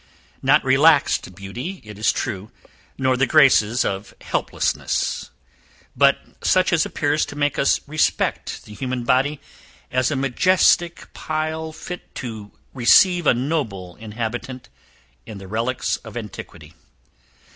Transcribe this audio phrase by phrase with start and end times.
[0.41, 2.49] Not relaxed beauty, it is true,
[2.97, 5.29] nor the graces of helplessness;
[5.95, 9.39] but such as appears to make us respect the human body
[9.91, 14.69] as a majestic pile, fit to receive a noble inhabitant,
[15.27, 16.73] in the relics of antiquity.